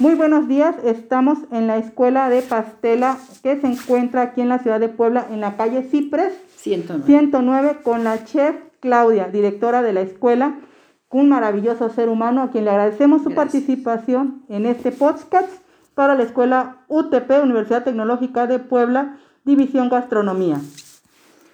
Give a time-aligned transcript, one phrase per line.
[0.00, 4.58] Muy buenos días, estamos en la escuela de pastela que se encuentra aquí en la
[4.58, 9.92] ciudad de Puebla, en la calle Cipres 109, 109 con la chef Claudia, directora de
[9.92, 10.58] la escuela,
[11.10, 15.48] un maravilloso ser humano a quien le agradecemos su participación en este podcast
[15.94, 20.60] para la escuela UTP, Universidad Tecnológica de Puebla, División Gastronomía.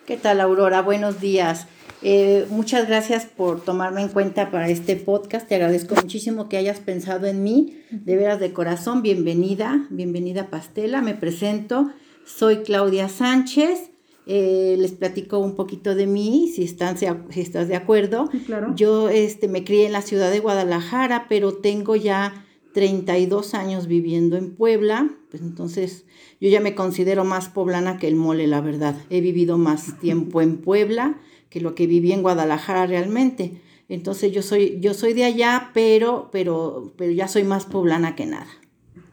[0.07, 0.81] ¿Qué tal, Aurora?
[0.81, 1.67] Buenos días.
[2.03, 5.49] Eh, muchas gracias por tomarme en cuenta para este podcast.
[5.49, 7.83] Te agradezco muchísimo que hayas pensado en mí.
[7.91, 11.03] De veras de corazón, bienvenida, bienvenida Pastela.
[11.03, 11.91] Me presento.
[12.25, 13.91] Soy Claudia Sánchez.
[14.27, 17.07] Eh, les platico un poquito de mí, si, están, si
[17.41, 18.29] estás de acuerdo.
[18.47, 18.75] claro.
[18.77, 24.37] Yo este, me crié en la ciudad de Guadalajara, pero tengo ya 32 años viviendo
[24.37, 25.09] en Puebla.
[25.31, 26.05] Pues entonces
[26.41, 28.97] yo ya me considero más poblana que el mole, la verdad.
[29.09, 31.19] He vivido más tiempo en Puebla
[31.51, 33.61] que lo que viví en Guadalajara realmente.
[33.89, 38.27] Entonces yo soy, yo soy de allá, pero, pero, pero ya soy más poblana que
[38.27, 38.47] nada.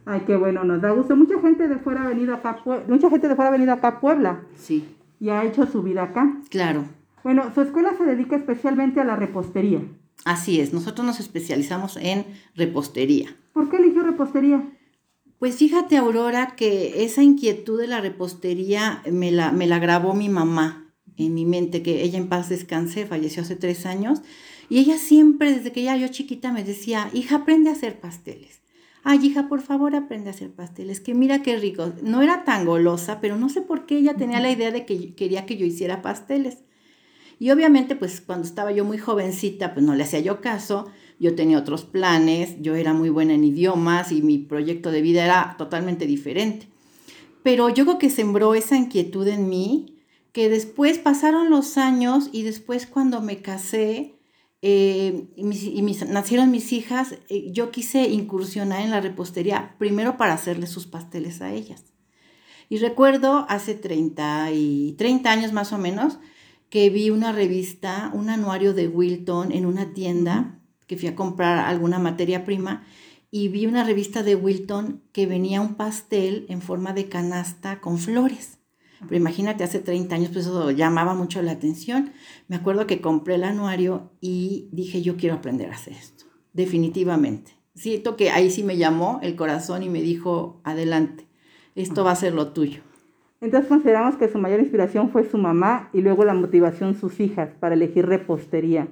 [0.05, 1.15] Ay, qué bueno, nos da gusto.
[1.15, 3.99] Mucha gente de fuera ha venido acá, mucha gente de fuera ha venido acá a
[3.99, 4.43] Puebla.
[4.55, 4.85] Sí.
[5.19, 6.41] Y ha hecho su vida acá.
[6.49, 6.85] Claro.
[7.23, 9.81] Bueno, su escuela se dedica especialmente a la repostería.
[10.25, 13.35] Así es, nosotros nos especializamos en repostería.
[13.53, 14.63] ¿Por qué eligió repostería?
[15.39, 20.29] Pues fíjate, Aurora, que esa inquietud de la repostería me la, me la grabó mi
[20.29, 20.84] mamá
[21.17, 24.21] en mi mente, que ella en paz descanse, falleció hace tres años,
[24.69, 28.61] y ella siempre, desde que ya yo chiquita, me decía, hija, aprende a hacer pasteles.
[29.03, 31.93] Ay, hija, por favor, aprende a hacer pasteles, que mira qué rico.
[32.01, 35.13] No era tan golosa, pero no sé por qué ella tenía la idea de que
[35.13, 36.63] quería que yo hiciera pasteles.
[37.37, 40.87] Y obviamente, pues cuando estaba yo muy jovencita, pues no le hacía yo caso,
[41.19, 45.23] yo tenía otros planes, yo era muy buena en idiomas y mi proyecto de vida
[45.23, 46.67] era totalmente diferente.
[47.43, 49.94] Pero yo creo que sembró esa inquietud en mí
[50.35, 54.19] que después pasaron los años y después cuando me casé
[54.61, 55.43] eh, y,
[55.81, 60.87] mis, nacieron mis hijas, eh, yo quise incursionar en la repostería, primero para hacerle sus
[60.87, 61.85] pasteles a ellas.
[62.67, 66.19] Y recuerdo hace 30, y 30 años más o menos
[66.67, 71.59] que vi una revista, un anuario de Wilton en una tienda, que fui a comprar
[71.59, 72.85] alguna materia prima,
[73.31, 77.97] y vi una revista de Wilton que venía un pastel en forma de canasta con
[77.97, 78.59] flores.
[79.01, 82.11] Pero imagínate, hace 30 años, pues eso llamaba mucho la atención.
[82.47, 87.51] Me acuerdo que compré el anuario y dije, yo quiero aprender a hacer esto, definitivamente.
[87.75, 91.27] Siento que ahí sí me llamó el corazón y me dijo, adelante,
[91.75, 92.81] esto va a ser lo tuyo.
[93.41, 97.49] Entonces consideramos que su mayor inspiración fue su mamá y luego la motivación sus hijas
[97.59, 98.87] para elegir repostería.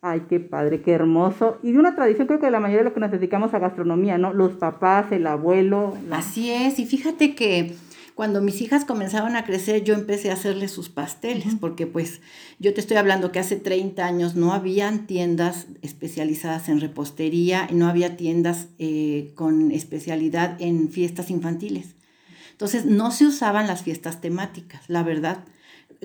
[0.00, 1.58] Ay, qué padre, qué hermoso.
[1.62, 4.18] Y de una tradición, creo que la mayoría de lo que nos dedicamos a gastronomía,
[4.18, 4.32] ¿no?
[4.32, 5.94] Los papás, el abuelo.
[6.10, 7.76] Así es, y fíjate que
[8.14, 12.20] cuando mis hijas comenzaron a crecer, yo empecé a hacerles sus pasteles, porque pues
[12.58, 17.88] yo te estoy hablando que hace 30 años no habían tiendas especializadas en repostería, no
[17.88, 21.94] había tiendas eh, con especialidad en fiestas infantiles.
[22.50, 25.44] Entonces no se usaban las fiestas temáticas, la verdad.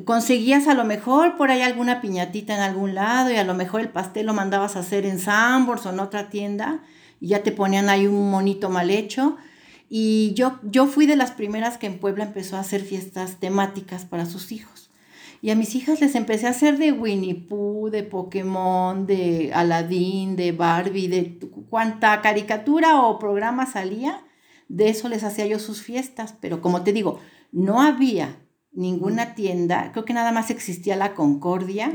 [0.06, 3.82] Conseguías a lo mejor por ahí alguna piñatita en algún lado y a lo mejor
[3.82, 6.80] el pastel lo mandabas a hacer en Sambors o en otra tienda
[7.20, 9.38] y ya te ponían ahí un monito mal hecho
[9.90, 14.06] y yo, yo fui de las primeras que en Puebla empezó a hacer fiestas temáticas
[14.06, 14.90] para sus hijos.
[15.42, 20.36] Y a mis hijas les empecé a hacer de Winnie Pooh, de Pokémon, de Aladdin,
[20.36, 21.40] de Barbie, de
[21.70, 24.24] cuánta caricatura o programa salía,
[24.68, 26.34] de eso les hacía yo sus fiestas.
[26.42, 27.20] Pero como te digo,
[27.52, 28.36] no había
[28.78, 31.92] ninguna tienda, creo que nada más existía la Concordia,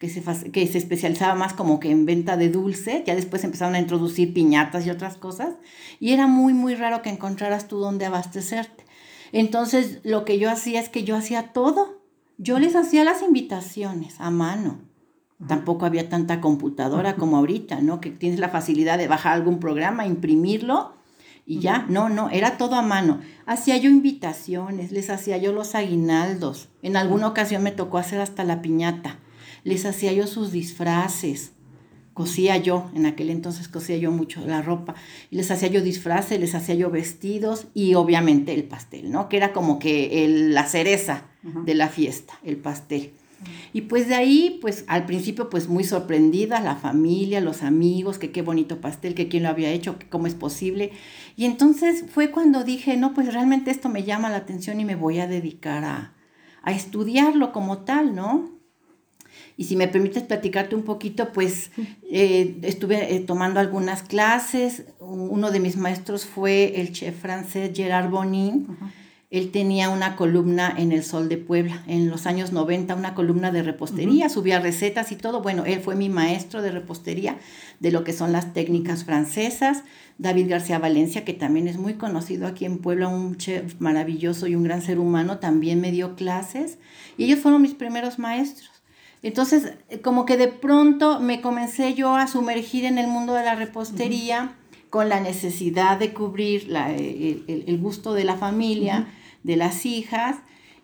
[0.00, 3.76] que, se, que se especializaba más como que en venta de dulce, ya después empezaron
[3.76, 5.54] a introducir piñatas y otras cosas,
[6.00, 8.84] y era muy, muy raro que encontraras tú donde abastecerte.
[9.30, 12.02] Entonces, lo que yo hacía es que yo hacía todo.
[12.36, 14.80] Yo les hacía las invitaciones a mano.
[15.46, 18.00] Tampoco había tanta computadora como ahorita, ¿no?
[18.00, 20.94] Que tienes la facilidad de bajar algún programa, imprimirlo
[21.46, 23.20] y ya, no, no, era todo a mano.
[23.44, 26.68] Hacía yo invitaciones, les hacía yo los aguinaldos.
[26.82, 29.18] En alguna ocasión me tocó hacer hasta la piñata.
[29.62, 31.52] Les hacía yo sus disfraces.
[32.14, 34.94] Cosía yo, en aquel entonces cosía yo mucho la ropa.
[35.30, 39.28] Y les hacía yo disfraces, les hacía yo vestidos y obviamente el pastel, ¿no?
[39.28, 43.12] Que era como que la cereza de la fiesta, el pastel.
[43.72, 48.30] Y pues de ahí, pues al principio, pues muy sorprendida, la familia, los amigos, que
[48.30, 50.92] qué bonito pastel, que quién lo había hecho, que cómo es posible.
[51.36, 54.96] Y entonces fue cuando dije, no, pues realmente esto me llama la atención y me
[54.96, 56.12] voy a dedicar a,
[56.66, 58.50] estudiarlo como tal, ¿no?
[59.58, 61.70] Y si me permites platicarte un poquito, pues
[62.10, 64.84] eh, estuve eh, tomando algunas clases.
[64.98, 68.66] Uno de mis maestros fue el chef francés Gerard Bonin.
[69.34, 73.50] Él tenía una columna en El Sol de Puebla, en los años 90, una columna
[73.50, 75.42] de repostería, subía recetas y todo.
[75.42, 77.38] Bueno, él fue mi maestro de repostería,
[77.80, 79.82] de lo que son las técnicas francesas.
[80.18, 84.54] David García Valencia, que también es muy conocido aquí en Puebla, un chef maravilloso y
[84.54, 86.78] un gran ser humano, también me dio clases.
[87.18, 88.70] Y ellos fueron mis primeros maestros.
[89.24, 89.72] Entonces,
[90.02, 94.52] como que de pronto me comencé yo a sumergir en el mundo de la repostería
[94.90, 99.08] con la necesidad de cubrir el, gusto de la familia
[99.44, 100.38] de las hijas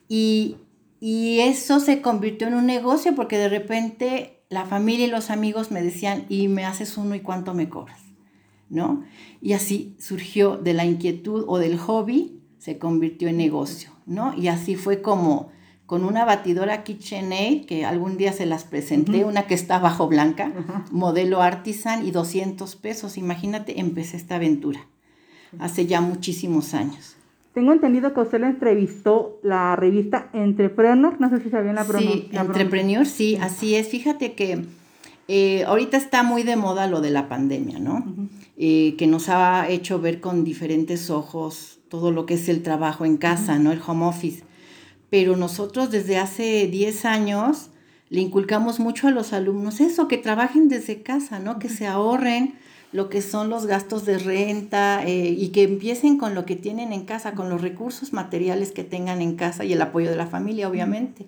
[0.09, 0.59] y,
[1.03, 5.83] eso se convirtió en un negocio porque de repente la familia y los amigos me
[5.83, 8.03] decían, y me haces uno y cuánto me cobras,
[8.69, 9.03] ¿no?
[9.41, 14.35] Y así surgió de la inquietud o del hobby, se convirtió en negocio, ¿no?
[14.37, 15.51] Y así fue como
[15.87, 20.53] con una batidora KitchenAid, que algún día se las presenté, una que está bajo blanca,
[20.91, 23.17] modelo artisan y 200 pesos.
[23.17, 24.87] Imagínate, empecé esta aventura
[25.59, 27.17] hace ya muchísimos años.
[27.55, 32.29] Tengo entendido que usted le entrevistó la revista Entrepreneur, no sé si sabían la Sí,
[32.33, 33.89] Entrepreneur, sí, así es.
[33.89, 34.65] Fíjate que
[35.27, 38.05] eh, ahorita está muy de moda lo de la pandemia, ¿no?
[38.57, 43.05] Eh, que nos ha hecho ver con diferentes ojos todo lo que es el trabajo
[43.05, 43.73] en casa, ¿no?
[43.73, 44.45] El home office.
[45.09, 47.71] Pero nosotros desde hace 10 años
[48.11, 51.59] le inculcamos mucho a los alumnos eso, que trabajen desde casa, ¿no?
[51.59, 52.55] Que se ahorren
[52.93, 56.93] lo que son los gastos de renta eh, y que empiecen con lo que tienen
[56.93, 60.27] en casa, con los recursos materiales que tengan en casa y el apoyo de la
[60.27, 61.27] familia, obviamente.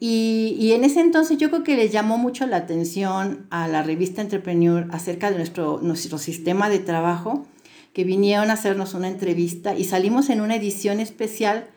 [0.00, 3.84] Y, y, en ese entonces yo creo que les llamó mucho la atención a la
[3.84, 7.46] revista Entrepreneur acerca de nuestro, nuestro sistema de trabajo,
[7.92, 11.68] que vinieron a hacernos una entrevista y salimos en una edición especial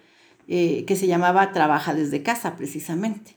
[0.48, 3.36] eh, que se llamaba Trabaja desde casa, precisamente.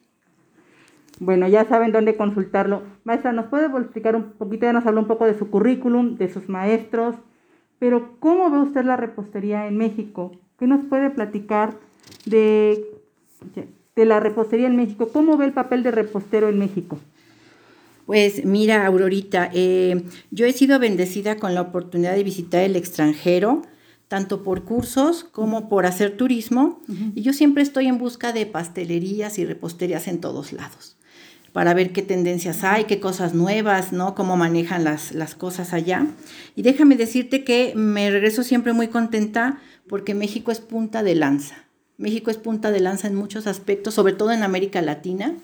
[1.20, 2.82] Bueno, ya saben dónde consultarlo.
[3.04, 4.66] Maestra, ¿nos puede explicar un poquito?
[4.66, 7.16] Ya nos habló un poco de su currículum, de sus maestros,
[7.78, 10.32] pero ¿cómo ve usted la repostería en México?
[10.58, 11.74] ¿Qué nos puede platicar
[12.24, 12.84] de,
[13.96, 15.08] de la repostería en México?
[15.12, 16.98] ¿Cómo ve el papel de repostero en México?
[18.06, 23.62] Pues mira, Aurorita, eh, yo he sido bendecida con la oportunidad de visitar el extranjero,
[24.06, 26.80] tanto por cursos como por hacer turismo,
[27.14, 30.97] y yo siempre estoy en busca de pastelerías y reposterías en todos lados
[31.52, 34.14] para ver qué tendencias hay, qué cosas nuevas, ¿no?
[34.14, 36.06] Cómo manejan las, las cosas allá.
[36.54, 39.58] Y déjame decirte que me regreso siempre muy contenta
[39.88, 41.64] porque México es punta de lanza.
[41.96, 45.34] México es punta de lanza en muchos aspectos, sobre todo en América Latina.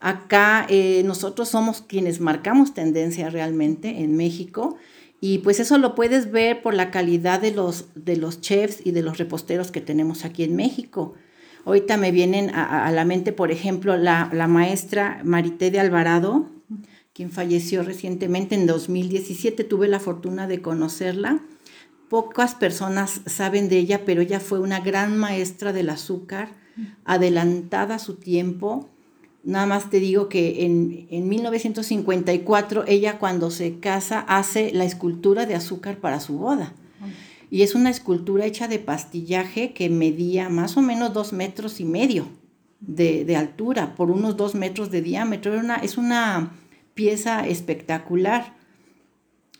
[0.00, 4.76] Acá eh, nosotros somos quienes marcamos tendencia realmente en México
[5.20, 8.90] y pues eso lo puedes ver por la calidad de los, de los chefs y
[8.90, 11.14] de los reposteros que tenemos aquí en México.
[11.64, 16.50] Ahorita me vienen a, la mente, por ejemplo, la, maestra Marité de Alvarado,
[17.12, 19.62] quien falleció recientemente en 2017.
[19.64, 21.40] Tuve la fortuna de conocerla.
[22.08, 26.50] Pocas personas saben de ella, pero ella fue una gran maestra del azúcar,
[27.04, 28.88] adelantada a su tiempo.
[29.44, 35.46] Nada más te digo que en, en 1954 ella cuando se casa hace la escultura
[35.46, 36.74] de azúcar para su boda
[37.52, 41.84] y es una escultura hecha de pastillaje que medía más o menos dos metros y
[41.84, 42.26] medio
[42.80, 45.60] de, altura por unos dos metros de diámetro.
[45.60, 46.54] Una, es una
[46.94, 48.56] pieza espectacular.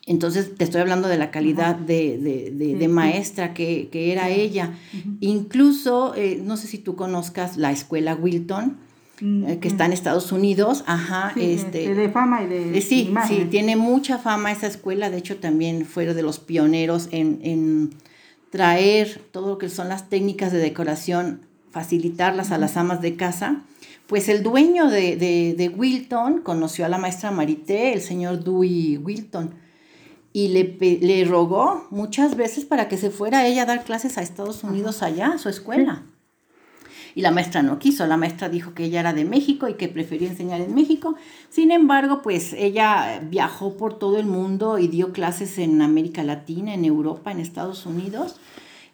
[0.06, 4.72] Entonces te estoy hablando de la calidad de, maestra que, era ella.
[5.20, 8.78] Incluso, eh, no sé si tú conozcas la escuela Wilton,
[9.60, 13.76] que está en Estados Unidos, ajá, este, de fama y de eh, sí, sí, tiene
[13.76, 17.90] mucha fama esa escuela, de hecho también fue de los pioneros en,
[18.50, 23.62] traer todo lo que son las técnicas de decoración, facilitarlas a las amas de casa.
[24.08, 29.54] Pues el dueño de, de, Wilton conoció a la maestra Marité, el señor Dewey Wilton,
[30.34, 34.22] y le, le rogó muchas veces para que se fuera ella a dar clases a
[34.22, 36.02] Estados Unidos allá, a su escuela.
[37.14, 39.88] Y la maestra no quiso, la maestra dijo que ella era de México y que
[39.88, 41.16] prefería enseñar en México.
[41.50, 46.74] Sin embargo, pues ella viajó por todo el mundo y dio clases en América Latina,
[46.74, 48.36] en Europa, en Estados Unidos.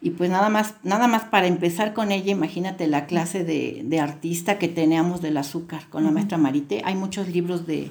[0.01, 4.59] Y pues nada más, nada más para empezar con ella, imagínate la clase de, artista
[4.59, 6.83] que teníamos del azúcar con la maestra Marité.
[6.85, 7.91] Hay muchos libros de,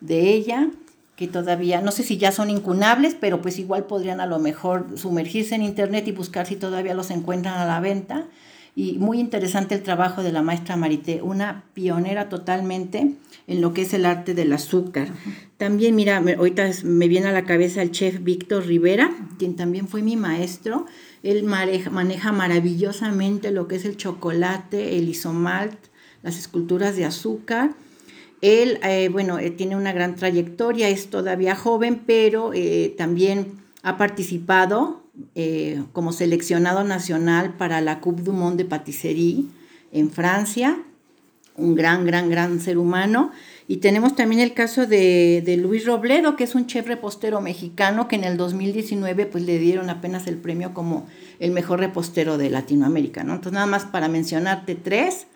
[0.00, 0.68] de ella
[1.16, 4.98] que todavía, no sé si ya son incunables, pero pues igual podrían a lo mejor
[4.98, 8.26] sumergirse en internet y buscar si todavía los encuentran a la venta.
[8.78, 13.14] Y muy interesante el trabajo de la maestra Marité, una pionera totalmente
[13.46, 15.08] en lo que es el arte del azúcar.
[15.56, 20.02] También, mira, ahorita me viene a la cabeza el chef Víctor Rivera, quien también fue
[20.02, 20.84] mi maestro.
[21.22, 25.78] Él maneja, maravillosamente lo que es el chocolate, el isomalt,
[26.22, 27.70] las esculturas de azúcar.
[28.42, 33.52] Él, eh, bueno, eh, tiene una gran trayectoria, es todavía joven, pero eh, también
[33.82, 39.44] ha participado eh, como seleccionado nacional para la Coupe du Monde de Patisserie
[39.92, 40.78] en Francia,
[41.56, 43.30] un gran, gran, gran ser humano.
[43.68, 48.08] Y tenemos también el caso de, de, Luis Robledo, que es un chef repostero mexicano
[48.08, 51.06] que en el 2019 pues le dieron apenas el premio como
[51.40, 53.34] el mejor repostero de Latinoamérica, ¿no?
[53.34, 55.26] Entonces nada más para mencionarte tres,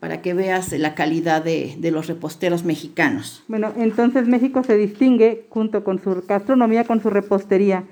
[0.00, 3.42] para que veas la calidad de, de los reposteros mexicanos.
[3.48, 7.84] Bueno, entonces México se distingue junto con su gastronomía, con su repostería.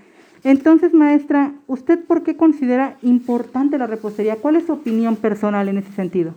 [0.45, 4.37] Entonces, maestra, ¿usted por qué considera importante la repostería?
[4.37, 6.35] ¿Cuál es su opinión personal en ese sentido?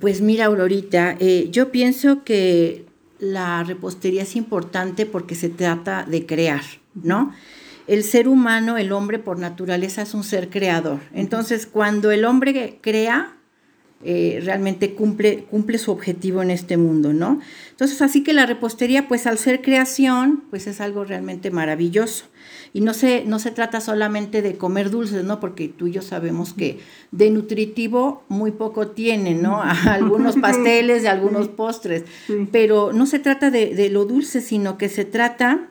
[0.00, 2.86] Pues mira, Aurorita, eh, yo pienso que
[3.18, 6.62] la repostería es importante porque se trata de crear,
[6.94, 7.32] ¿no?
[7.86, 10.98] El ser humano, el hombre por naturaleza es un ser creador.
[11.12, 13.35] Entonces, cuando el hombre crea,
[14.04, 17.40] eh, realmente cumple, cumple su objetivo en este mundo, ¿no?
[17.70, 22.26] Entonces, así que la repostería, pues al ser creación, pues es algo realmente maravilloso.
[22.74, 25.40] Y no se, no se trata solamente de comer dulces, ¿no?
[25.40, 26.78] Porque tú y yo sabemos que
[27.10, 29.62] de nutritivo muy poco tiene, ¿no?
[29.86, 32.04] algunos pasteles y algunos postres.
[32.52, 35.68] Pero no se trata de, de lo dulce, sino que se trata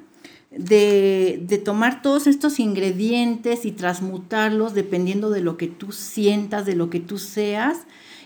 [0.49, 6.75] de, de, tomar todos estos ingredientes y transmutarlos dependiendo de lo que tú sientas, de
[6.75, 7.85] lo que tú seas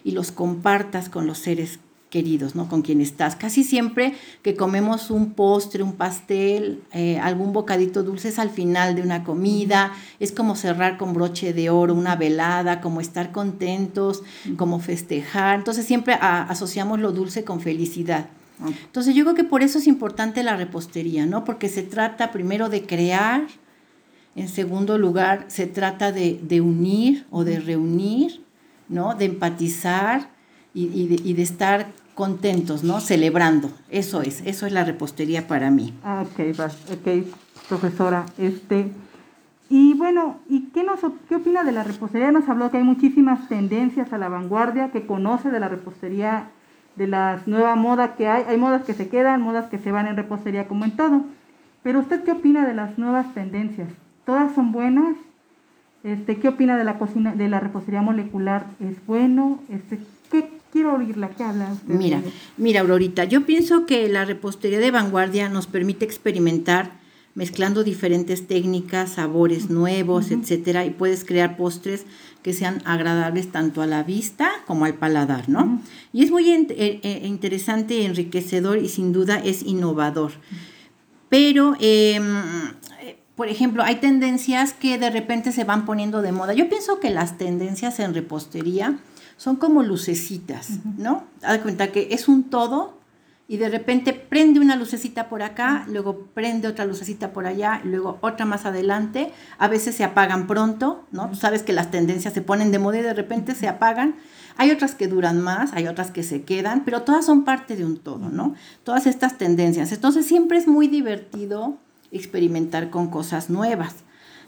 [0.09, 2.67] y los compartas con los seres queridos, ¿no?
[2.67, 3.35] Con quien estás.
[3.35, 8.95] Casi siempre que comemos un postre, un pastel, eh, algún bocadito dulce es al final
[8.95, 14.23] de una comida, es como cerrar con broche de oro una velada, como estar contentos,
[14.57, 15.59] como festejar.
[15.59, 18.29] Entonces siempre asociamos lo dulce con felicidad.
[18.65, 21.45] Entonces yo creo que por eso es importante la repostería, ¿no?
[21.45, 23.43] Porque se trata primero de crear,
[24.35, 28.41] en segundo lugar se trata de, de unir o de reunir,
[28.89, 29.15] ¿no?
[29.15, 30.29] De empatizar
[30.73, 32.99] y, de, estar contentos, ¿no?
[32.99, 33.71] Celebrando.
[33.89, 35.93] Eso es, eso es la repostería para mí.
[36.03, 36.59] Ah, ok,
[36.91, 37.25] ok,
[37.67, 38.25] profesora.
[38.37, 38.91] Este,
[39.69, 42.31] y bueno, ¿y qué, nos, qué opina de la repostería?
[42.31, 46.49] Nos habló que hay muchísimas tendencias a la vanguardia, que conoce de la repostería,
[46.95, 48.43] de la nueva moda que hay.
[48.47, 51.21] Hay modas que se quedan, modas que se van en repostería, como en todo.
[51.83, 53.89] Pero usted qué opina de las nuevas tendencias?
[54.25, 55.15] ¿Todas son buenas?
[56.03, 58.67] Este, ¿Qué opina de la cocina, de la repostería molecular?
[58.79, 59.61] ¿Es bueno?
[59.69, 59.99] Este,
[60.31, 61.93] ¿qué, quiero oírla, ¿qué habla usted?
[61.93, 62.21] Mira,
[62.57, 66.99] mira, Aurorita, yo pienso que la repostería de vanguardia nos permite experimentar
[67.35, 72.05] mezclando diferentes técnicas, sabores nuevos, etcétera, y puedes crear postres
[72.43, 75.81] que sean agradables tanto a la vista como al paladar, ¿no?
[76.11, 80.31] Y es muy eh, eh, interesante, enriquecedor y sin duda es innovador.
[81.29, 82.23] Pero em,
[83.39, 86.51] por ejemplo, hay tendencias que de repente se van poniendo de moda.
[86.51, 88.99] Yo pienso que las tendencias en repostería
[89.37, 91.23] son como lucecitas, ¿no?
[91.41, 92.99] Haz cuenta que es un todo
[93.47, 98.17] y de repente prende una lucecita por acá, luego prende otra lucecita por allá, luego
[98.19, 99.31] otra más adelante.
[99.57, 101.29] A veces se apagan pronto, ¿no?
[101.29, 104.15] Tú sabes que las tendencias se ponen de moda y de repente se apagan.
[104.57, 107.85] Hay otras que duran más, hay otras que se quedan, pero todas son parte de
[107.85, 108.55] un todo, ¿no?
[108.83, 109.93] Todas estas tendencias.
[109.93, 111.77] Entonces siempre es muy divertido
[112.11, 113.95] experimentar con cosas nuevas.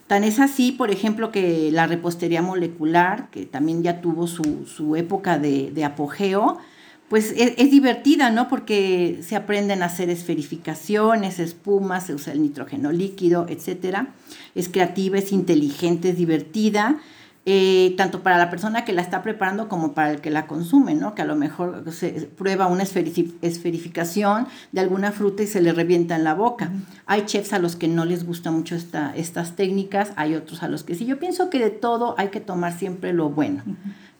[0.07, 5.39] Tan es así, por ejemplo, que la repostería molecular, que también ya tuvo su, época
[5.39, 6.57] de, apogeo,
[7.07, 8.47] pues es, es, divertida, ¿no?
[8.47, 14.07] Porque se aprenden a hacer esferificaciones, espumas, se usa el nitrógeno líquido, etc.
[14.55, 16.99] Es creativa, es inteligente, es divertida
[17.45, 20.93] eh, tanto para la persona que la está preparando como para el que la consume,
[20.93, 21.15] ¿no?
[21.15, 26.15] Que a lo mejor se prueba una esferificación de alguna fruta y se le revienta
[26.15, 26.71] en la boca.
[27.07, 30.67] Hay chefs a los que no les gusta mucho esta, estas técnicas, hay otros a
[30.67, 31.05] los que sí.
[31.05, 33.63] Yo pienso que de todo hay que tomar siempre lo bueno.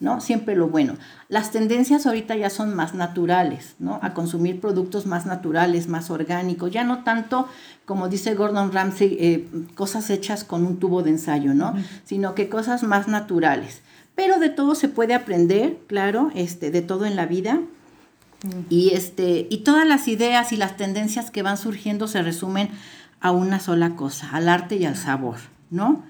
[0.02, 0.20] ¿No?
[0.20, 0.96] Siempre lo bueno.
[1.30, 4.00] Las tendencias ahorita ya son más naturales, ¿no?
[4.02, 7.48] A consumir productos más naturales, más orgánicos, ya no tanto,
[7.86, 11.76] como dice Gordon Ramsay, eh, cosas hechas con un tubo de ensayo, ¿no?
[12.04, 13.84] Sino que cosas más naturales.
[14.16, 17.62] Pero de todo se puede aprender, claro, este, de todo en la vida.
[18.70, 22.70] Y, este, y todas las ideas y las tendencias que van surgiendo se resumen
[23.20, 25.38] a una sola cosa, al arte y al sabor,
[25.70, 26.04] ¿no?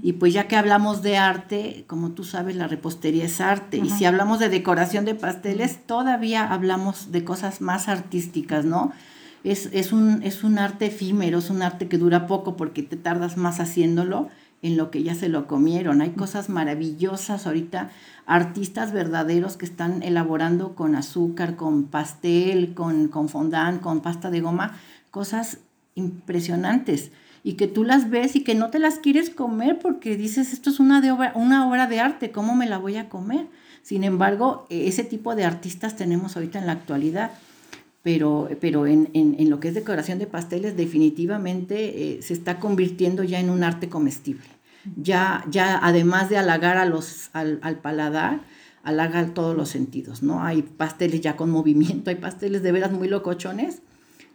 [0.00, 3.78] Y pues ya que hablamos de arte, como tú sabes, la repostería es arte.
[3.78, 8.92] Y si hablamos de decoración de pasteles, todavía hablamos de cosas más artísticas, ¿no?
[9.42, 12.96] Es, es, un, es un arte efímero, es un arte que dura poco porque te
[12.96, 14.28] tardas más haciéndolo
[14.62, 16.00] en lo que ya se lo comieron.
[16.00, 17.90] Hay cosas maravillosas ahorita,
[18.24, 24.40] artistas verdaderos que están elaborando con azúcar, con pastel, con, con fondant, con pasta de
[24.40, 24.78] goma,
[25.10, 25.58] cosas
[25.96, 27.10] impresionantes
[27.44, 30.70] y que tú las ves y que no te las quieres comer porque dices, esto
[30.70, 33.46] es una, de obra, una obra de arte, ¿cómo me la voy a comer?
[33.82, 37.32] Sin embargo, ese tipo de artistas tenemos ahorita en la actualidad.
[38.02, 43.22] pero, pero en, en, lo que es decoración de pasteles definitivamente eh, se está convirtiendo
[43.22, 44.46] ya en un arte comestible.
[44.96, 48.40] Ya, ya además de halagar a los, al, al paladar,
[48.82, 50.42] halaga todos los sentidos, ¿no?
[50.42, 53.82] Hay pasteles ya con movimiento, hay pasteles de veras muy locochones,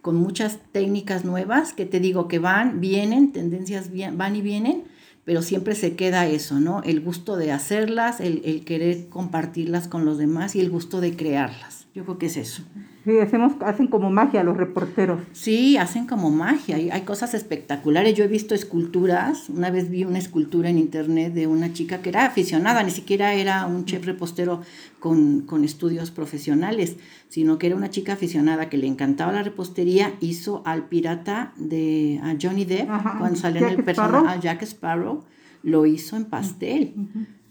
[0.07, 4.85] con muchas técnicas nuevas que te digo que van, vienen, tendencias van y vienen,
[5.25, 6.81] pero siempre se queda eso, ¿no?
[6.83, 11.17] El gusto de hacerlas, el, el querer compartirlas con los demás y el gusto de
[11.17, 11.87] crearlas.
[11.93, 12.63] Yo creo que es eso.
[13.07, 15.21] Sí, hacemos, hacen como magia los reporteros.
[15.31, 16.75] Sí, hacen como magia.
[16.75, 18.13] Hay, hay, cosas espectaculares.
[18.15, 19.47] Yo he visto esculturas.
[19.47, 23.33] Una vez vi una escultura en internet de una chica que era aficionada, ni siquiera
[23.33, 24.59] era un chef repostero
[24.99, 26.97] con, con estudios profesionales,
[27.29, 30.11] sino que era una chica aficionada que le encantaba la repostería.
[30.19, 35.23] Hizo al pirata de a Johnny Depp, cuando salió en el personaje, a Jack Sparrow,
[35.63, 36.93] lo hizo en pastel.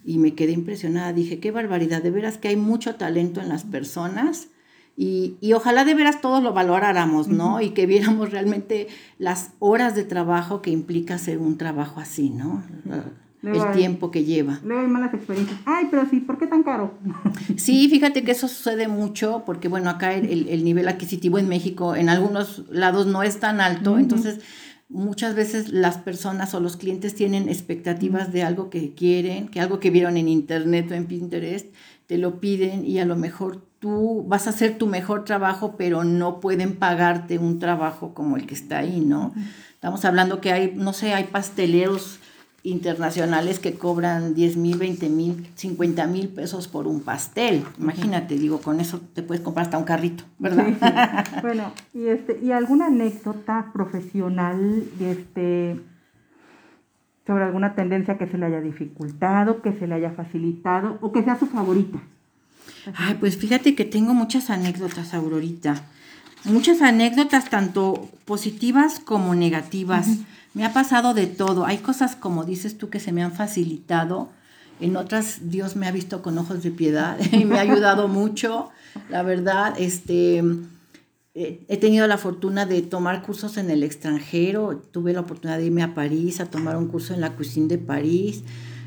[0.04, 1.14] Y me quedé impresionada.
[1.14, 2.02] Dije, qué barbaridad.
[2.02, 4.48] De veras que hay mucho talento en las personas
[4.96, 7.60] y, y, ojalá de veras todos lo valoráramos, ¿no?
[7.60, 8.88] Y que viéramos realmente
[9.18, 12.62] las horas de trabajo que implica hacer un trabajo así, ¿no?
[13.42, 14.60] el tiempo que lleva.
[14.64, 15.60] Luego hay malas experiencias.
[15.66, 16.94] Ay, pero sí, ¿por qué tan caro?
[17.56, 21.94] Sí, fíjate que eso sucede mucho porque, bueno, acá el, el nivel adquisitivo en México
[21.94, 24.40] en algunos lados no es tan alto, entonces
[24.88, 29.80] muchas veces las personas o los clientes tienen expectativas de algo que quieren, que algo
[29.80, 31.72] que vieron en internet o en Pinterest,
[32.06, 36.04] te lo piden y a lo mejor tú vas a hacer tu mejor trabajo, pero
[36.04, 39.34] no pueden pagarte un trabajo como el que está ahí, ¿no?
[39.74, 42.18] Estamos hablando que hay, no sé, hay pasteleros
[42.62, 47.64] internacionales que cobran 10 mil, 20 mil, 50 mil pesos por un pastel.
[47.78, 50.66] Imagínate, digo, con eso te puedes comprar hasta un carrito, ¿verdad?
[51.42, 55.80] bueno, y, este, ¿y alguna anécdota profesional este,
[57.24, 61.22] sobre alguna tendencia que se le haya dificultado, que se le haya facilitado o que
[61.22, 62.00] sea su favorita?
[62.94, 65.82] Ay, pues fíjate que tengo muchas anécdotas, Aurorita.
[66.44, 70.08] Muchas anécdotas, tanto positivas como negativas.
[70.54, 71.66] Me ha pasado de todo.
[71.66, 74.30] Hay cosas, como dices tú, que se me han facilitado.
[74.80, 78.70] En otras, Dios me ha visto con ojos de piedad y me ha ayudado mucho.
[79.10, 80.38] La verdad, este,
[81.34, 84.82] eh, he tenido la fortuna de tomar cursos en el extranjero.
[84.92, 87.78] Tuve la oportunidad de irme a París a tomar un curso en la Cuisine de
[87.78, 88.44] París.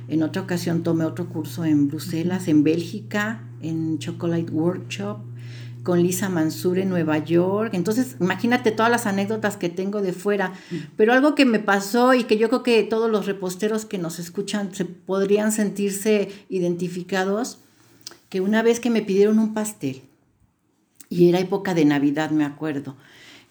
[0.10, 5.18] En otra ocasión tomé otro curso en Bruselas, en Bélgica en Chocolate Workshop,
[5.84, 7.74] con Lisa Mansur en Nueva York.
[7.74, 10.54] Entonces, imagínate todas las anécdotas que tengo de fuera.
[10.98, 14.20] Pero algo que me pasó y que yo creo que todos los reposteros que nos
[14.20, 17.60] escuchan se podrían sentirse identificados,
[18.30, 20.04] que una vez que me pidieron un pastel,
[21.10, 22.96] y era época de Navidad, me acuerdo.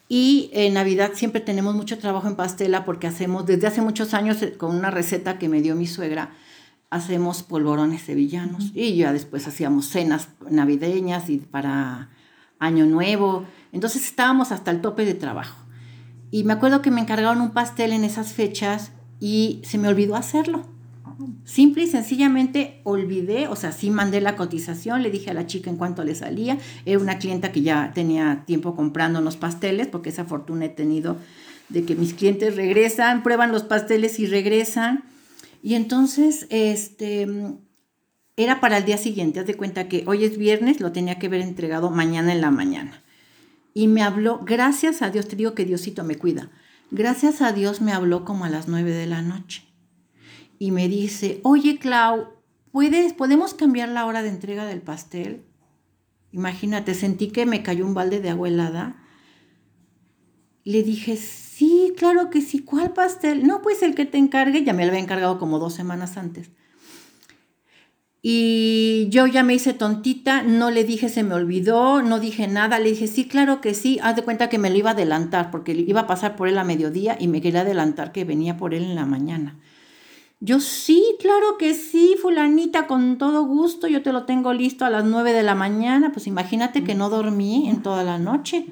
[0.09, 4.41] Y en Navidad siempre tenemos mucho trabajo en pastela porque hacemos, desde hace muchos años,
[4.43, 6.35] eh, con una receta que me dio mi suegra,
[6.91, 12.11] hacemos polvorones sevillanos y ya después hacíamos cenas navideñas y para
[12.59, 13.45] Año Nuevo.
[13.73, 15.57] Entonces estábamos hasta el tope de trabajo.
[16.31, 20.17] Y me acuerdo que me encargaron un pastel en esas fechas y se me olvidó
[20.17, 20.63] hacerlo.
[21.45, 25.69] Simple y sencillamente olvidé, o sea, sí mandé la cotización, le dije a la chica
[25.69, 26.59] en cuánto le salía.
[26.85, 31.17] Era una clienta que ya tenía tiempo comprando los pasteles, porque esa fortuna he tenido
[31.71, 35.03] de que mis clientes regresan, prueban los pasteles y regresan.
[35.63, 37.27] Y entonces, este,
[38.37, 41.27] era para el día siguiente, haz de cuenta que hoy es viernes, lo tenía que
[41.27, 43.03] haber entregado mañana en la mañana.
[43.75, 46.51] Y me habló, gracias a Dios, te digo que Diosito me cuida,
[46.91, 49.65] gracias a Dios me habló como a las nueve de la noche.
[50.59, 52.29] Y me dice, oye Clau,
[52.73, 55.45] ¿puedes, ¿podemos cambiar la hora de entrega del pastel?
[56.31, 59.03] Imagínate, sentí que me cayó un balde de agua helada.
[60.65, 61.17] Le dije,
[61.99, 62.61] claro que sí.
[62.61, 63.47] ¿Cuál pastel?
[63.47, 64.65] No, pues el que te encargue.
[64.65, 66.51] Ya me lo había encargado como dos semanas antes.
[68.21, 72.81] Y yo ya me hice tontita, no le dije, se me olvidó, no dije nada,
[72.81, 75.53] le dije, sí, claro que sí, haz de cuenta que me lo iba a adelantar,
[75.53, 78.75] porque iba a pasar por él a mediodía y me quería adelantar que venía por
[78.75, 79.57] él en la mañana.
[80.41, 84.91] Yo sí, claro que sí, fulanita, con todo gusto, yo te lo tengo listo a
[84.91, 88.67] las nueve de la mañana, pues imagínate que no dormí en toda la noche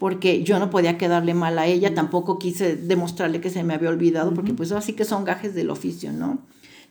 [0.00, 3.90] porque yo no podía quedarle mal a ella, tampoco quise demostrarle que se me había
[3.90, 6.38] olvidado, porque pues así que son gajes del oficio, ¿no?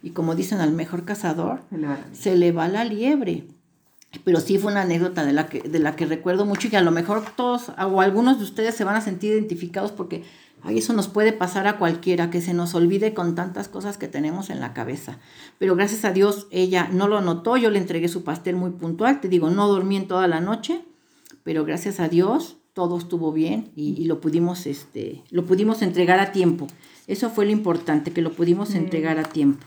[0.03, 1.61] Y como dicen al mejor cazador,
[2.13, 3.47] se le va la liebre.
[4.23, 6.77] Pero sí fue una anécdota de la, que, de la que recuerdo mucho y que
[6.77, 10.23] a lo mejor todos o algunos de ustedes se van a sentir identificados porque
[10.61, 14.07] ay, eso nos puede pasar a cualquiera, que se nos olvide con tantas cosas que
[14.07, 15.17] tenemos en la cabeza.
[15.57, 19.19] Pero gracias a Dios ella no lo notó, yo le entregué su pastel muy puntual,
[19.19, 20.83] te digo, no dormí en toda la noche,
[21.43, 26.31] pero gracias a Dios todo estuvo bien y, lo pudimos este lo pudimos entregar a
[26.31, 26.65] tiempo.
[27.07, 29.65] Eso fue lo importante que lo pudimos entregar a tiempo.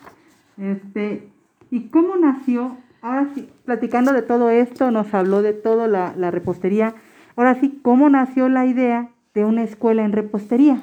[0.56, 1.28] Este
[1.70, 6.30] y cómo nació ahora sí platicando de todo esto nos habló de todo la, la
[6.30, 6.94] repostería.
[7.36, 10.82] Ahora sí, ¿cómo nació la idea de una escuela en repostería?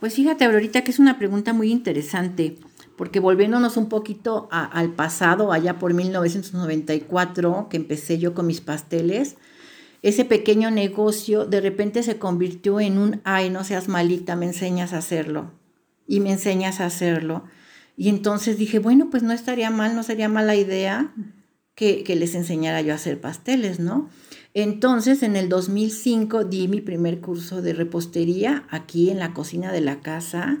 [0.00, 2.58] Pues fíjate, Aurorita, que es una pregunta muy interesante,
[2.96, 9.36] porque volviéndonos un poquito al pasado, allá por 1994, que empecé yo con mis pasteles,
[10.08, 14.92] ese pequeño negocio de repente se convirtió en un, ay, no seas malita, me enseñas
[14.92, 15.50] a hacerlo.
[16.06, 17.42] Y me enseñas a hacerlo.
[17.96, 21.12] Y entonces dije, bueno, pues no estaría mal, no sería mala idea
[21.74, 24.08] que, que les enseñara yo a hacer pasteles, ¿no?
[24.54, 29.80] Entonces, en el 2005 di mi primer curso de repostería aquí en la cocina de
[29.80, 30.56] la casa,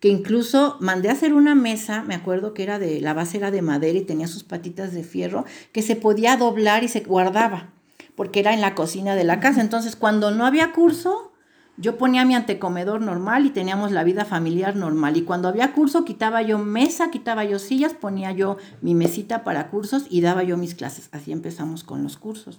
[0.00, 3.50] que incluso mandé a hacer una mesa, me acuerdo que era de la base era
[3.50, 7.75] de madera y tenía sus patitas de fierro, que se podía doblar y se guardaba,
[8.16, 9.60] porque era en la cocina de la casa.
[9.60, 11.32] Entonces, cuando no había curso,
[11.76, 15.16] yo ponía mi antecomedor normal y teníamos la vida familiar normal.
[15.16, 19.68] Y cuando había curso, quitaba yo mesa, quitaba yo sillas, ponía yo mi mesita para
[19.68, 21.10] cursos y daba yo mis clases.
[21.12, 22.58] Así empezamos con los cursos.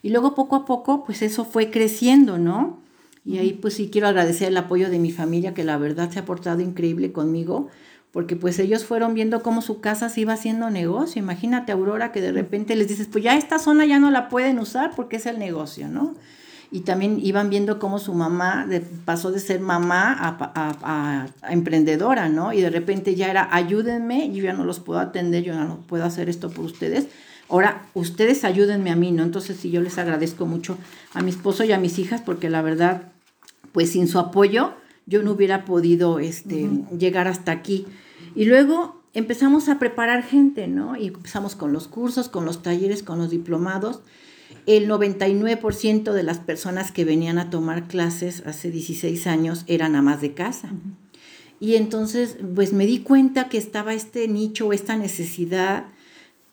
[0.00, 2.80] Y luego poco a poco, pues eso fue creciendo, ¿no?
[3.24, 6.20] Y ahí pues sí quiero agradecer el apoyo de mi familia, que la verdad se
[6.20, 7.68] ha portado increíble conmigo,
[8.12, 11.20] porque pues ellos fueron viendo cómo su casa se iba haciendo negocio.
[11.20, 14.58] Imagínate, Aurora, que de repente les dices, pues ya esta zona ya no la pueden
[14.58, 16.14] usar porque es el negocio, ¿no?
[16.70, 18.66] Y también iban viendo cómo su mamá
[19.04, 22.52] pasó de ser mamá a, a, emprendedora, ¿no?
[22.52, 25.78] Y de repente ya era, ayúdenme, yo ya no los puedo atender, yo ya no
[25.86, 27.08] puedo hacer esto por ustedes
[27.52, 29.22] Ahora, ustedes ayúdenme a mí, ¿no?
[29.22, 30.78] Entonces, sí, yo les agradezco mucho
[31.12, 33.02] a mi esposo y a mis hijas porque la verdad,
[33.72, 34.72] pues sin su apoyo,
[35.06, 37.86] yo no hubiera podido este, llegar hasta aquí.
[38.34, 40.96] Y luego empezamos a preparar gente, ¿no?
[40.96, 44.00] Y empezamos con los cursos, con los talleres, con los diplomados.
[44.66, 50.20] El 99% de las personas que venían a tomar clases hace 16 años eran amas
[50.20, 50.70] de casa.
[51.58, 55.86] Y entonces, pues me di cuenta que estaba este nicho, esta necesidad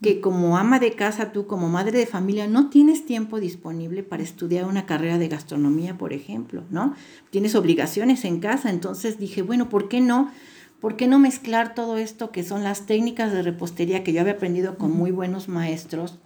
[0.01, 4.23] que como ama de casa, tú como madre de familia, no tienes tiempo disponible para
[4.23, 6.95] estudiar una carrera de gastronomía, por ejemplo, ¿no?
[7.31, 10.31] Tienes obligaciones en casa, entonces dije, bueno, ¿por qué no?
[10.79, 14.33] ¿Por qué no mezclar todo esto que son las técnicas de repostería que yo había
[14.33, 16.19] aprendido con muy buenos maestros,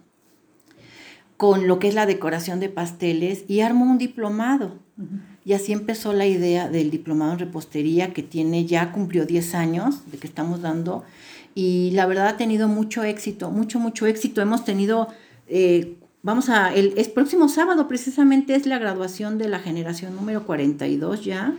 [1.36, 4.78] con lo que es la decoración de pasteles y armo un diplomado?
[5.44, 10.10] Y así empezó la idea del diplomado en repostería que tiene ya cumplió 10 años
[10.10, 11.04] de que estamos dando
[11.54, 14.42] y la verdad ha tenido mucho éxito, mucho, mucho éxito.
[14.42, 15.08] Hemos tenido,
[15.46, 21.24] eh, vamos a, el, próximo sábado precisamente es la graduación de la generación número 42
[21.24, 21.54] ya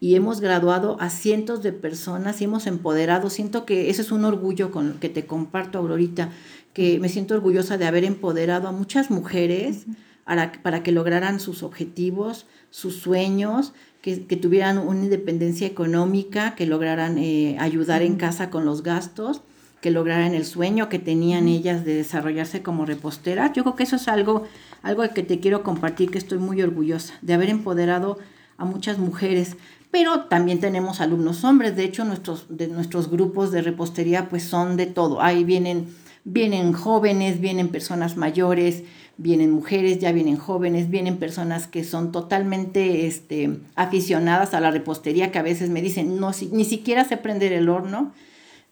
[0.00, 3.30] y hemos graduado a cientos de personas y hemos empoderado.
[3.30, 6.30] Siento que ese es un orgullo con que te comparto, Aurorita,
[6.72, 9.86] que me siento orgullosa de haber empoderado a muchas mujeres
[10.24, 17.18] para, para que lograran sus objetivos, sus sueños que, tuvieran una independencia económica, que lograran
[17.18, 19.42] eh, ayudar en casa con los gastos,
[19.80, 23.52] que lograran el sueño que tenían ellas de desarrollarse como reposteras.
[23.52, 24.44] Yo creo que eso es algo,
[24.82, 28.18] algo que te quiero compartir, que estoy muy orgullosa de haber empoderado
[28.56, 29.56] a muchas mujeres.
[29.90, 34.76] Pero también tenemos alumnos hombres, de hecho nuestros, de nuestros grupos de repostería pues son
[34.76, 35.20] de todo.
[35.20, 35.88] Ahí vienen,
[36.24, 38.84] vienen jóvenes, vienen personas mayores,
[39.20, 45.30] vienen mujeres, ya vienen jóvenes, vienen personas que son totalmente este, aficionadas a la repostería,
[45.30, 48.12] que a veces me dicen, no, ni siquiera sé prender el horno.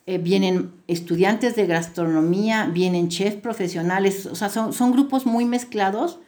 [0.07, 6.19] Eh, vienen estudiantes de gastronomía, vienen chefs profesionales, o sea, son, son grupos muy mezclados,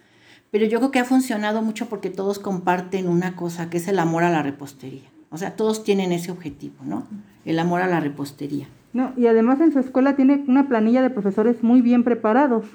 [0.50, 3.98] pero yo creo que ha funcionado mucho porque todos comparten una cosa, que es el
[3.98, 5.09] amor a la repostería.
[5.30, 7.06] O sea, todos tienen ese objetivo, ¿no?
[7.46, 8.68] El amor a la repostería.
[8.92, 12.66] No, y además en su escuela tiene una planilla de profesores muy bien preparados.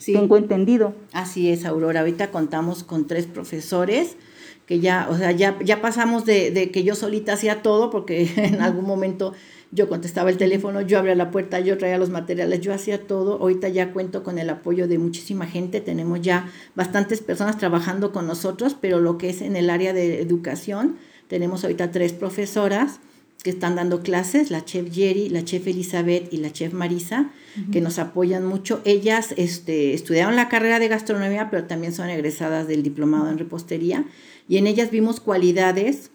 [0.00, 0.14] Sí.
[0.14, 0.94] Tengo entendido.
[1.12, 2.00] Así es, Aurora.
[2.00, 4.16] Ahorita contamos con tres profesores
[4.64, 8.30] que ya, o sea, ya, ya pasamos de, de que yo solita hacía todo, porque
[8.36, 9.34] en algún momento
[9.72, 13.34] yo contestaba el teléfono, yo abría la puerta, yo traía los materiales, yo hacía todo.
[13.40, 18.26] Ahorita ya cuento con el apoyo de muchísima gente, tenemos ya bastantes personas trabajando con
[18.26, 20.96] nosotros, pero lo que es en el área de educación,
[21.28, 23.00] tenemos ahorita tres profesoras
[23.42, 27.30] que están dando clases, la chef Jerry, la chef Elizabeth y la chef Marisa,
[27.72, 28.82] que nos apoyan mucho.
[28.84, 34.04] Ellas este, estudiaron la carrera de gastronomía, pero también son egresadas del diplomado en repostería,
[34.48, 36.10] y en ellas vimos cualidades,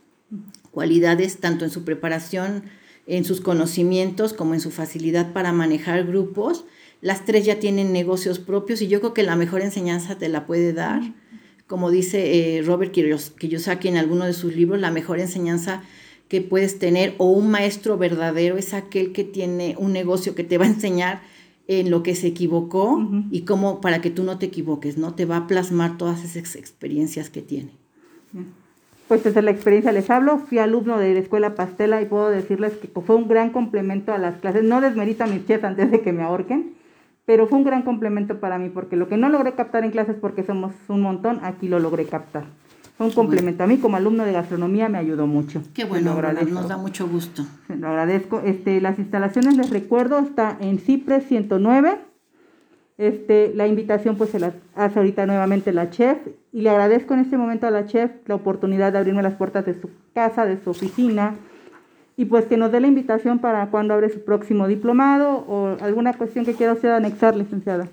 [0.72, 2.64] cualidades tanto en su preparación,
[3.08, 6.66] en sus conocimientos, como en su facilidad para manejar grupos.
[7.02, 10.46] Las tres ya tienen negocios propios y yo creo que la mejor enseñanza te la
[10.46, 11.02] puede dar.
[11.68, 15.84] Como dice eh, Robert Kiyosaki en alguno de sus libros, la mejor enseñanza
[16.36, 20.58] que puedes tener o un maestro verdadero es aquel que tiene un negocio que te
[20.58, 21.22] va a enseñar
[21.70, 25.14] en lo que se equivocó y cómo para que tú no te equivoques, ¿no?
[25.14, 27.70] Te va a plasmar todas esas experiencias que tiene.
[29.08, 32.74] Pues desde la experiencia les hablo, fui alumno de la escuela Pastela y puedo decirles
[32.74, 34.66] que fue un gran complemento a las clases.
[34.66, 36.74] No desmerito a mis chefs antes de que me ahorquen,
[37.26, 40.18] pero fue un gran complemento para mí, porque lo que no logré captar en clases
[40.20, 42.44] porque somos un montón, aquí lo logré captar.
[42.98, 43.64] Fue un complemento.
[43.64, 45.62] A mí como alumno de gastronomía me ayudó mucho.
[45.74, 46.16] Qué bueno,
[46.50, 47.46] nos da mucho gusto.
[47.68, 48.42] Lo agradezco.
[48.46, 51.98] Este, las instalaciones, les recuerdo, está en Cipres 109.
[52.98, 56.18] Este, la invitación pues se la hace ahorita nuevamente la chef
[56.54, 59.66] y le agradezco en este momento a la chef la oportunidad de abrirme las puertas
[59.66, 61.36] de su casa, de su oficina,
[62.16, 66.14] y pues que nos dé la invitación para cuando abre su próximo diplomado o alguna
[66.14, 67.90] cuestión que quiera usted anexar, licenciada.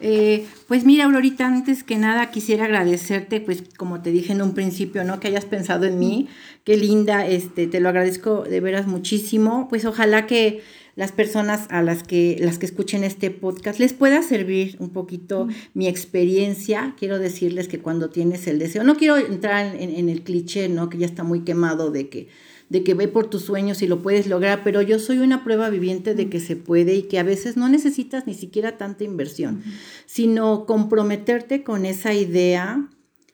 [0.00, 4.54] Eh, pues mira, Aurorita, antes que nada quisiera agradecerte, pues como te dije en un
[4.54, 5.18] principio, ¿no?
[5.18, 6.28] Que hayas pensado en mí,
[6.64, 9.66] qué linda, este, te lo agradezco de veras muchísimo.
[9.68, 10.62] Pues ojalá que
[10.94, 15.48] las personas a las que, las que escuchen este podcast les pueda servir un poquito
[15.74, 16.94] mi experiencia.
[16.98, 20.88] Quiero decirles que cuando tienes el deseo, no quiero entrar en, en el cliché, ¿no?
[20.88, 22.28] Que ya está muy quemado de que
[22.68, 25.70] de que ve por tus sueños y lo puedes lograr, pero yo soy una prueba
[25.70, 29.62] viviente de que se puede y que a veces no necesitas ni siquiera tanta inversión,
[30.06, 32.88] sino comprometerte con esa idea,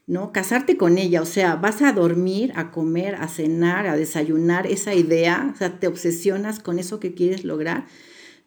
[0.06, 0.32] ¿no?
[0.32, 4.94] Casarte con ella, o sea, vas a dormir, a comer, a cenar, a desayunar esa
[4.94, 7.86] idea, o sea, te obsesionas con eso que quieres lograr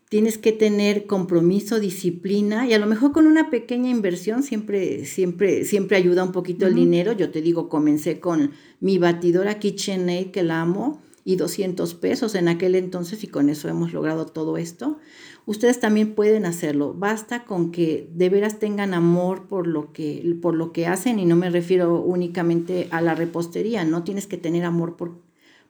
[0.10, 5.66] tienes que tener compromiso, disciplina y a lo mejor con una pequeña inversión siempre, siempre,
[5.66, 7.12] siempre ayuda un poquito el dinero.
[7.12, 12.48] Yo te digo, comencé con mi batidora KitchenAid que la amo y 200 pesos en
[12.48, 14.98] aquel entonces y con eso hemos logrado todo esto.
[15.46, 16.94] Ustedes también pueden hacerlo.
[16.94, 21.26] Basta con que de veras tengan amor por lo que, por lo que hacen y
[21.26, 25.22] no me refiero únicamente a la repostería, no tienes que tener amor por,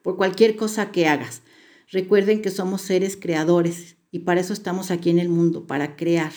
[0.04, 1.42] por cualquier cosa que hagas.
[1.90, 6.32] Recuerden que somos seres creadores y para eso estamos aquí en el mundo, para crear.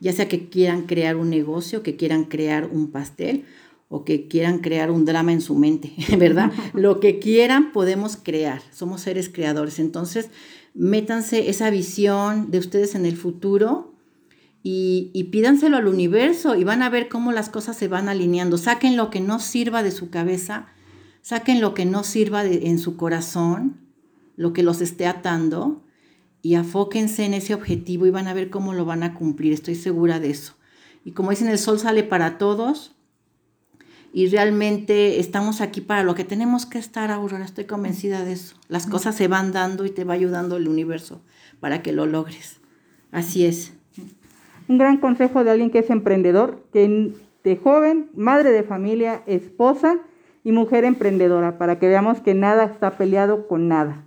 [0.00, 3.44] Ya sea que quieran crear un negocio, que quieran crear un pastel
[3.88, 6.52] o que quieran crear un drama en su mente, ¿verdad?
[6.74, 8.62] Lo que quieran podemos crear.
[8.70, 9.78] Somos seres creadores.
[9.78, 10.28] Entonces,
[10.74, 13.94] métanse esa visión de ustedes en el futuro
[14.62, 18.58] y, y, pídanselo al universo y van a ver cómo las cosas se van alineando.
[18.58, 20.66] Saquen lo que no sirva de su cabeza,
[21.22, 23.78] saquen lo que no sirva en su corazón,
[24.36, 25.82] lo que los esté atando
[26.42, 29.74] y afóquense en ese objetivo y van a ver cómo lo van a cumplir, estoy
[29.74, 30.54] segura de eso.
[31.04, 32.94] Y como dicen, el sol sale para todos
[34.12, 38.56] y realmente estamos aquí para lo que tenemos que estar, Aurora, estoy convencida de eso.
[38.68, 41.22] Las cosas se van dando y te va ayudando el universo
[41.60, 42.60] para que lo logres.
[43.10, 43.74] Así es.
[44.68, 49.98] Un gran consejo de alguien que es emprendedor, que de joven, madre de familia, esposa
[50.44, 54.04] y mujer emprendedora, para que veamos que nada está peleado con nada.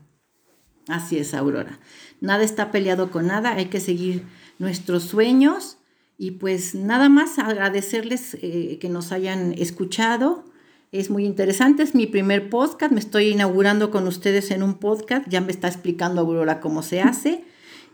[0.88, 1.80] Así es, Aurora
[2.22, 4.24] nada está peleado con nada, hay que seguir
[4.60, 5.78] nuestros sueños
[6.18, 10.46] y pues nada más agradecerles eh, que nos hayan escuchado.
[10.92, 15.28] Es muy interesante, es mi primer podcast, me estoy inaugurando con ustedes en un podcast,
[15.28, 17.44] ya me está explicando Aurora cómo se hace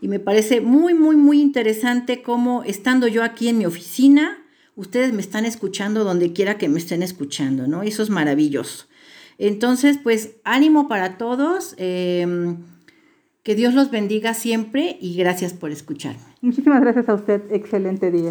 [0.00, 4.44] y me parece muy, muy, muy interesante cómo estando yo aquí en mi oficina,
[4.76, 7.82] ustedes me están escuchando donde quiera que me estén escuchando, ¿no?
[7.82, 8.86] Eso es maravilloso.
[9.38, 11.74] Entonces, pues ánimo para todos.
[11.78, 12.58] Em,
[13.48, 16.20] que Dios los bendiga siempre y gracias por escucharme.
[16.42, 17.50] Muchísimas gracias a usted.
[17.50, 18.30] Excelente día.